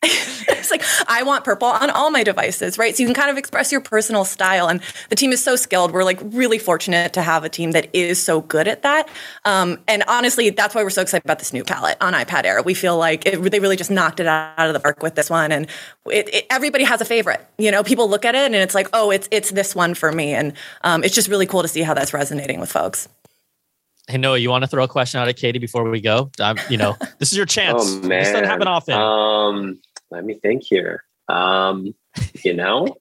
[0.02, 2.96] it's like I want purple on all my devices, right?
[2.96, 5.92] So you can kind of express your personal style, and the team is so skilled.
[5.92, 9.08] We're like really fortunate to have a team that is so good at that.
[9.44, 12.62] Um, and honestly, that's why we're so excited about this new palette on iPad Air.
[12.62, 15.28] We feel like it, they really just knocked it out of the park with this
[15.28, 15.66] one, and
[16.06, 17.44] it, it, everybody has a favorite.
[17.58, 20.12] You know, people look at it and it's like, oh, it's it's this one for
[20.12, 23.08] me, and um, it's just really cool to see how that's resonating with folks.
[24.10, 26.30] Hey Noah, you want to throw a question out at Katie before we go?
[26.40, 27.82] Um, you know, this is your chance.
[27.84, 28.94] oh man, this doesn't happen often.
[28.94, 29.80] Um,
[30.10, 31.04] let me think here.
[31.28, 31.94] Um,
[32.44, 32.96] you know,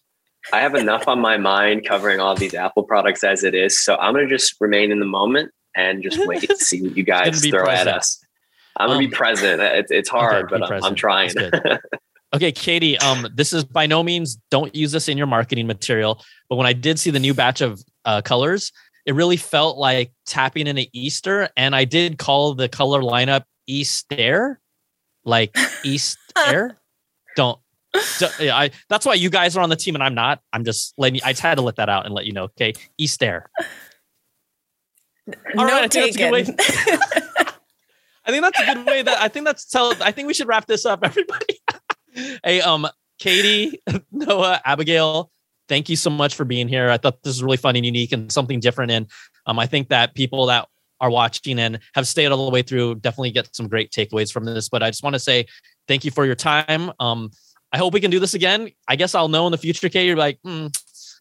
[0.51, 3.83] I have enough on my mind covering all these Apple products as it is.
[3.83, 6.97] So I'm going to just remain in the moment and just wait to see what
[6.97, 7.87] you guys throw present.
[7.87, 8.23] at us.
[8.77, 9.61] I'm going to um, be present.
[9.61, 11.31] It's, it's hard, okay, but I'm, I'm, trying.
[12.35, 16.21] okay, Katie, um, this is by no means, don't use this in your marketing material.
[16.49, 18.71] But when I did see the new batch of uh, colors,
[19.05, 21.49] it really felt like tapping into Easter.
[21.57, 24.59] And I did call the color lineup Easter,
[25.25, 26.17] like East
[27.37, 27.59] Air
[28.15, 30.41] don't yeah, I that's why you guys are on the team and I'm not.
[30.53, 32.45] I'm just letting you I just had to let that out and let you know.
[32.45, 32.73] Okay.
[32.97, 33.49] East Air.
[35.27, 36.41] All no right, I think that's a good way.
[38.25, 40.47] I think that's a good way that I think that's tell I think we should
[40.47, 41.59] wrap this up, everybody.
[42.43, 42.87] hey, um,
[43.19, 43.81] Katie,
[44.11, 45.31] Noah, Abigail,
[45.67, 46.89] thank you so much for being here.
[46.89, 48.91] I thought this was really fun and unique and something different.
[48.91, 49.07] And
[49.45, 50.67] um, I think that people that
[50.99, 54.45] are watching and have stayed all the way through definitely get some great takeaways from
[54.45, 54.69] this.
[54.69, 55.45] But I just want to say
[55.87, 56.91] thank you for your time.
[56.99, 57.31] Um,
[57.71, 58.69] I hope we can do this again.
[58.87, 60.05] I guess I'll know in the future, Kate.
[60.05, 60.67] You're like, hmm,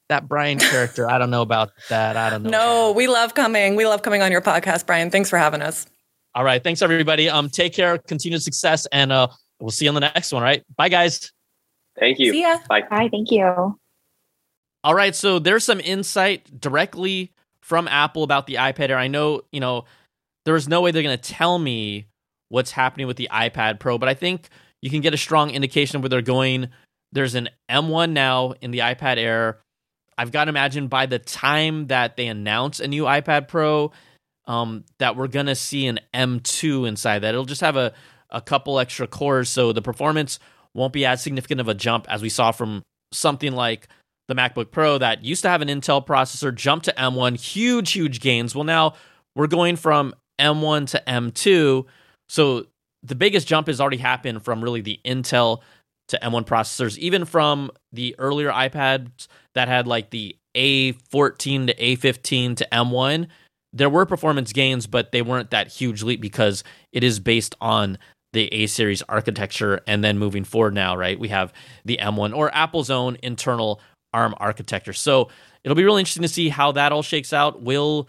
[0.09, 1.11] that Brian character.
[1.11, 2.17] I don't know about that.
[2.17, 2.51] I don't know.
[2.51, 3.77] no, we love coming.
[3.77, 5.11] We love coming on your podcast, Brian.
[5.11, 5.87] Thanks for having us.
[6.35, 6.63] All right.
[6.63, 7.29] Thanks everybody.
[7.29, 10.43] Um, take care, continued success, and uh we'll see you on the next one.
[10.43, 10.63] All right.
[10.77, 11.33] Bye guys.
[11.99, 12.33] Thank you.
[12.33, 12.59] See ya.
[12.69, 12.83] Bye.
[12.91, 13.79] Hi, thank you.
[14.85, 18.99] All right, so there's some insight directly from Apple about the iPad Air.
[18.99, 19.85] I know, you know,
[20.45, 22.07] there is no way they're going to tell me
[22.49, 24.49] what's happening with the iPad Pro, but I think
[24.83, 26.69] you can get a strong indication of where they're going.
[27.13, 29.61] There's an M1 now in the iPad Air.
[30.19, 33.93] I've got to imagine by the time that they announce a new iPad Pro,
[34.47, 37.35] um, that we're going to see an M2 inside that.
[37.35, 37.93] It'll just have a,
[38.31, 40.39] a couple extra cores, so the performance
[40.75, 42.83] won't be as significant of a jump as we saw from
[43.13, 43.89] something like
[44.29, 48.21] the MacBook Pro that used to have an Intel processor, jumped to M1, huge, huge
[48.21, 48.55] gains.
[48.55, 48.95] Well, now
[49.35, 51.87] we're going from M1 to M2.
[52.29, 52.67] So
[53.03, 55.61] the biggest jump has already happened from really the Intel
[56.09, 62.57] to M1 processors, even from the earlier iPads that had like the A14 to A15
[62.57, 63.29] to M1.
[63.73, 67.99] There were performance gains, but they weren't that huge leap because it is based on
[68.33, 69.81] the A series architecture.
[69.87, 71.53] And then moving forward now, right, we have
[71.85, 73.81] the M1 or Apple's own internal
[74.15, 74.93] ARM architecture.
[74.93, 75.29] So
[75.65, 77.63] it'll be really interesting to see how that all shakes out.
[77.63, 78.09] Will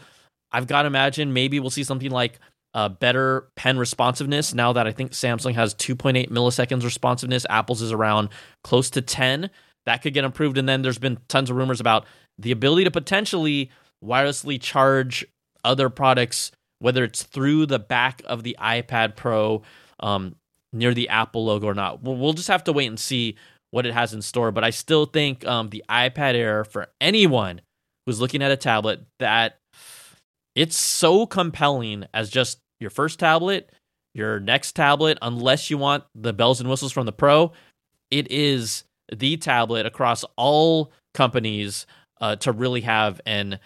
[0.51, 2.39] I've got to imagine maybe we'll see something like
[2.77, 7.43] uh, better pen responsiveness now that I think Samsung has 2.8 milliseconds responsiveness.
[7.49, 8.29] Apple's is around
[8.63, 9.49] close to 10.
[9.87, 10.59] That could get improved.
[10.59, 12.05] And then there's been tons of rumors about
[12.37, 13.71] the ability to potentially
[14.05, 15.25] wirelessly charge
[15.65, 19.63] other products, whether it's through the back of the iPad Pro
[19.99, 20.35] um,
[20.71, 22.03] near the Apple logo or not.
[22.03, 23.37] We'll, just have to wait and see
[23.71, 24.51] what it has in store.
[24.51, 27.61] But I still think um, the iPad Air for anyone
[28.05, 29.57] who's looking at a tablet that
[30.53, 33.71] it's so compelling as just your first tablet,
[34.13, 37.51] your next tablet, unless you want the bells and whistles from the Pro.
[38.11, 38.83] It is
[39.15, 41.85] the tablet across all companies
[42.19, 43.59] uh, to really have and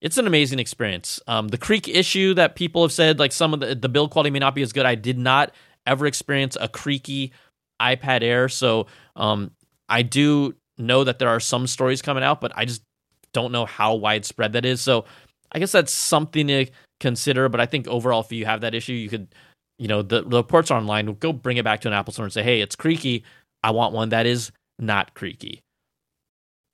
[0.00, 1.18] it's an amazing experience.
[1.26, 4.30] Um, the creak issue that people have said, like some of the the build quality
[4.30, 4.84] may not be as good.
[4.84, 5.52] I did not
[5.86, 7.32] ever experience a creaky
[7.80, 8.86] iPad Air, so
[9.16, 9.50] um,
[9.88, 12.82] I do know that there are some stories coming out, but I just
[13.32, 14.82] don't know how widespread that is.
[14.82, 15.06] So
[15.50, 16.66] I guess that's something to
[17.04, 17.48] consider.
[17.48, 19.28] But I think overall, if you have that issue, you could,
[19.78, 21.06] you know, the, the reports are online.
[21.14, 23.24] Go bring it back to an Apple store and say, hey, it's creaky.
[23.62, 25.60] I want one that is not creaky.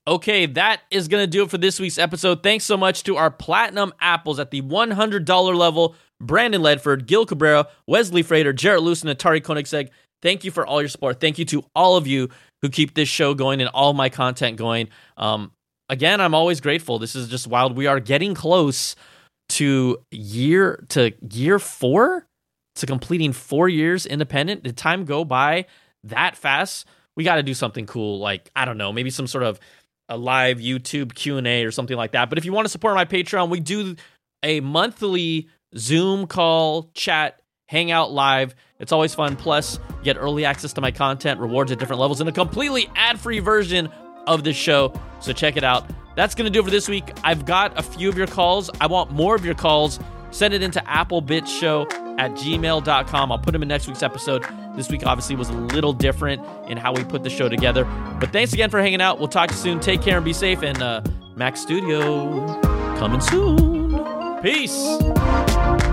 [0.07, 2.43] Okay, that is going to do it for this week's episode.
[2.43, 7.67] Thanks so much to our platinum apples at the $100 level Brandon Ledford, Gil Cabrera,
[7.87, 9.89] Wesley Frater, Jarrett Lewis, and Atari Koenigsegg.
[10.23, 11.21] Thank you for all your support.
[11.21, 12.29] Thank you to all of you
[12.63, 14.89] who keep this show going and all my content going.
[15.17, 15.53] Um,
[15.89, 16.99] again, I'm always grateful.
[16.99, 17.77] This is just wild.
[17.77, 18.97] We are getting close
[19.51, 22.27] to year to year four
[22.77, 24.63] to completing four years independent.
[24.63, 25.67] Did time go by
[26.05, 26.87] that fast?
[27.17, 29.61] We got to do something cool, like I don't know, maybe some sort of
[30.09, 32.29] a live YouTube Q and A or something like that.
[32.29, 33.97] But if you want to support my Patreon, we do
[34.43, 38.55] a monthly Zoom call, chat, hangout live.
[38.79, 39.37] It's always fun.
[39.37, 42.89] Plus, you get early access to my content, rewards at different levels, and a completely
[42.97, 43.89] ad-free version
[44.27, 44.93] of this show.
[45.21, 45.85] So check it out.
[46.17, 47.13] That's going to do it for this week.
[47.25, 48.71] I've got a few of your calls.
[48.81, 50.01] I want more of your calls.
[50.31, 53.33] Send it into applebitshow at gmail.com.
[53.33, 54.45] I'll put them in next week's episode.
[54.77, 57.85] This week, obviously, was a little different in how we put the show together.
[58.21, 59.19] But thanks again for hanging out.
[59.19, 59.81] We'll talk to you soon.
[59.81, 60.63] Take care and be safe.
[60.63, 61.03] And uh,
[61.35, 62.61] Mac Studio
[62.97, 64.41] coming soon.
[64.43, 65.90] Peace.